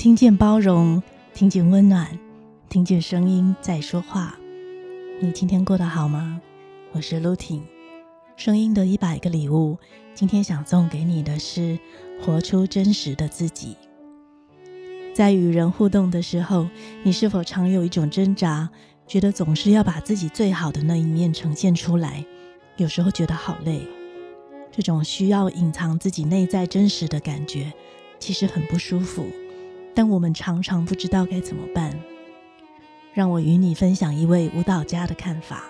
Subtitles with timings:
[0.00, 1.02] 听见包容，
[1.34, 2.18] 听见温暖，
[2.70, 4.34] 听见声音在说话。
[5.20, 6.40] 你今天过得好吗？
[6.92, 7.62] 我是露婷，
[8.34, 9.76] 声音的一百个礼物。
[10.14, 11.78] 今天想送给你的是
[12.18, 13.76] 活出真实的自己。
[15.14, 16.66] 在与人互动的时候，
[17.02, 18.70] 你是否常有一种挣扎，
[19.06, 22.24] 觉得总是要把自己最好的那一面呈现出来？
[22.78, 23.86] 有时候觉得好累，
[24.72, 27.70] 这种需要隐藏自己内在真实的感觉，
[28.18, 29.26] 其实很不舒服。
[29.94, 31.98] 但我们常常不知道该怎么办。
[33.12, 35.64] 让我与你分享一位舞蹈家的看法。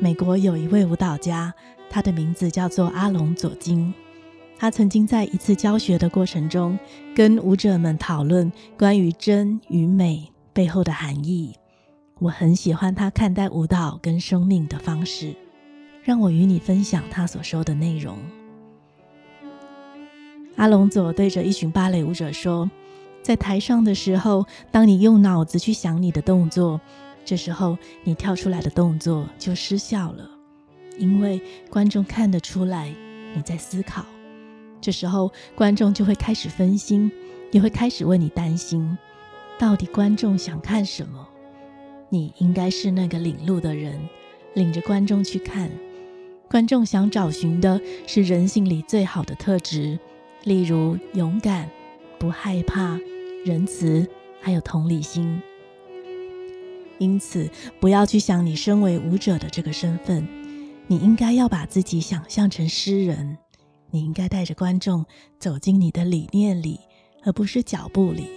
[0.00, 1.54] 美国有一位舞蹈家，
[1.88, 3.92] 他的名字叫做阿隆佐金。
[4.58, 6.78] 他曾经在一次教学的过程中，
[7.14, 11.54] 跟舞者们讨论关于真与美背后的含义。
[12.18, 15.34] 我很喜欢他看待舞蹈跟生命的方式。
[16.02, 18.18] 让我与你分享他所说的内容。
[20.56, 22.70] 阿隆佐对着一群芭蕾舞者说
[23.24, 26.78] ：“在台上的时候，当你用脑子去想你的动作，
[27.24, 30.28] 这时候你跳出来的动作就失效了，
[30.98, 32.94] 因为观众看得出来
[33.34, 34.04] 你在思考。
[34.78, 37.10] 这时候观众就会开始分心，
[37.50, 38.98] 也会开始为你担心，
[39.58, 41.26] 到底观众想看什么？
[42.10, 43.98] 你应该是那个领路的人，
[44.52, 45.70] 领着观众去看。”
[46.46, 49.98] 观众想找寻的是人性里最好的特质，
[50.44, 51.68] 例如勇敢、
[52.18, 52.96] 不害怕、
[53.44, 54.08] 仁慈，
[54.40, 55.38] 还有同理心。
[56.98, 60.26] 因此，不要去想你身为舞者的这个身份，
[60.86, 63.36] 你应该要把自己想象成诗人。
[63.90, 65.04] 你应该带着观众
[65.38, 66.80] 走进你的理念里，
[67.22, 68.28] 而不是脚步里。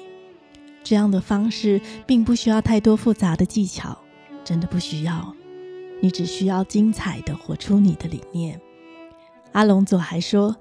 [0.84, 3.98] 这样的方式并不需要太多复杂的技巧，
[4.44, 5.34] 真的不需要。
[6.02, 8.60] 你只需要精彩的活出你的理念。
[9.54, 10.56] 阿隆佐还说，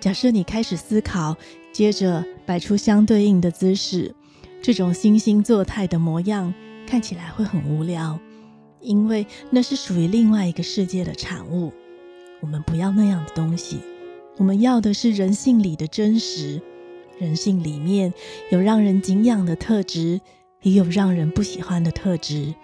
[0.00, 1.36] 假设你开始思考，
[1.76, 4.14] 接着摆出相对应的姿势，
[4.62, 6.54] 这种惺惺作态的模样
[6.86, 8.18] 看起来会很无聊，
[8.80, 11.74] 因为那是属于另外一个世界的产物。
[12.40, 13.80] 我们不要那样的东西，
[14.38, 16.62] 我们要的是人性里的真实。
[17.18, 18.14] 人性里面
[18.50, 20.18] 有让人敬仰的特质，
[20.62, 22.54] 也有让人不喜欢的特质。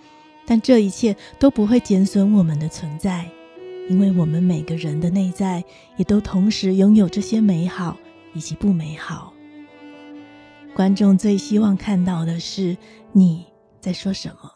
[0.46, 3.30] 但这一切都不会减损我们的存在，
[3.90, 5.62] 因为我们每个人的内在
[5.98, 7.98] 也都同时拥有这些美好
[8.34, 9.32] 以及不美好。
[10.74, 12.76] 观众最希望看到的是
[13.12, 13.44] 你
[13.80, 14.50] 在说什么，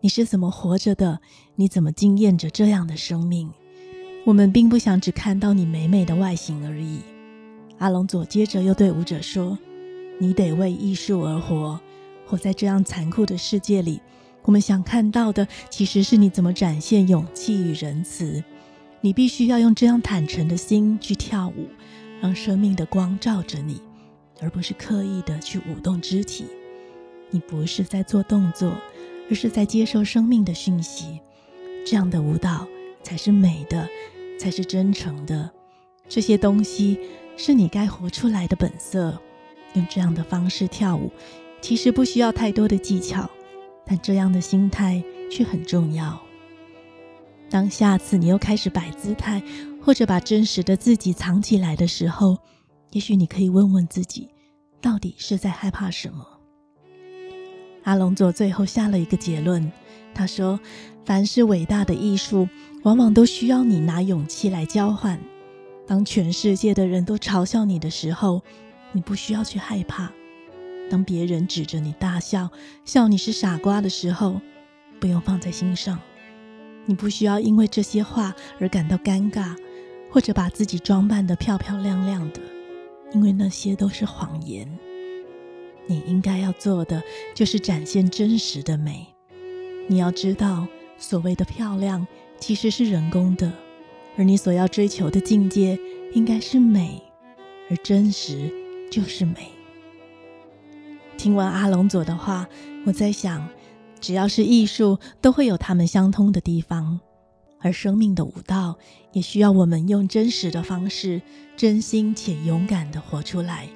[0.00, 1.20] 你是怎么活着的，
[1.54, 3.50] 你怎么经验着这样的生命。
[4.24, 7.00] 我们并不想只看到你美美的外形而已。
[7.78, 9.58] 阿隆佐接着又对舞者说
[10.18, 11.78] ：“你得为艺术而活，
[12.26, 14.00] 活在这样残酷的世界里。”
[14.42, 18.42] 我们想看到的其实是你怎么展现勇气与仁慈。
[19.00, 21.68] 你必须要用这样坦诚的心去跳舞，
[22.20, 23.80] 让生命的光照着你，
[24.40, 26.46] 而不是刻意的去舞动肢体。
[27.30, 28.72] 你不是在做动作，
[29.28, 31.20] 而是在接受生命的讯息。
[31.84, 32.66] 这样的舞蹈
[33.02, 33.88] 才是美的，
[34.38, 35.50] 才是真诚的。
[36.08, 36.98] 这些东西
[37.36, 39.20] 是你该活出来的本色。
[39.74, 41.10] 用这样的方式跳舞，
[41.60, 43.28] 其实不需要太多的技巧。
[43.84, 46.18] 但这样的心态却很重要。
[47.50, 49.42] 当下次你又开始摆姿态，
[49.84, 52.38] 或者把真实的自己藏起来的时候，
[52.92, 54.30] 也许你可以问问自己，
[54.80, 56.26] 到底是在害怕什么？
[57.82, 59.70] 阿隆佐最后下了一个结论，
[60.14, 60.58] 他说
[61.04, 62.48] ：“凡是伟大的艺术，
[62.84, 65.20] 往往都需要你拿勇气来交换。
[65.86, 68.40] 当全世界的人都嘲笑你的时候，
[68.92, 70.10] 你不需要去害怕。”
[70.90, 72.48] 当别人指着你大笑，
[72.86, 74.40] 笑你是傻瓜的时候，
[74.98, 76.00] 不用放在心上。
[76.86, 79.54] 你不需要因为这些话而感到尴尬，
[80.14, 82.40] 或者把自己装扮得漂漂亮亮的，
[83.12, 84.78] 因为那些都是谎言。
[85.88, 87.02] 你应该要做的
[87.34, 89.04] 就是展现真实的美。
[89.88, 92.06] 你要知道，所谓的漂亮
[92.38, 93.52] 其实是人工的，
[94.16, 95.76] 而你所要追求的境界
[96.12, 97.02] 应该是美，
[97.68, 98.52] 而真实
[98.92, 99.48] 就是美。
[101.18, 102.48] 听完阿隆佐的话，
[102.86, 103.48] 我在想，
[104.00, 107.00] 只要是艺术，都会有他们相通的地方。
[107.64, 108.76] 而生命的舞蹈，
[109.12, 111.22] 也需要我们用真实的方式，
[111.56, 113.66] 真心且勇敢地活出来。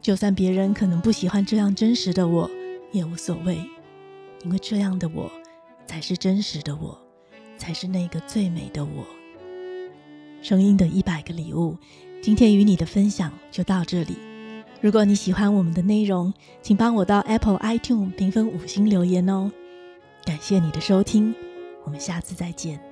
[0.00, 2.48] 就算别人可能不喜欢这样真实的我，
[2.92, 3.58] 也无所谓，
[4.44, 5.28] 因为这样的我，
[5.86, 6.96] 才是真实的我，
[7.58, 9.04] 才是那个最美的我。
[10.40, 11.76] 声音的一百个礼物，
[12.22, 14.16] 今天与你的分享就到这里。
[14.80, 16.32] 如果你喜欢我们的内容，
[16.62, 19.50] 请帮我到 Apple iTunes 评分五星留言哦。
[20.24, 21.34] 感谢你的收听，
[21.82, 22.85] 我们下次再见。